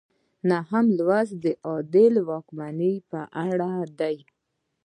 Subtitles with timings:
[0.51, 2.79] نهم لوست د عادل واکمن
[3.11, 4.17] په اړه دی.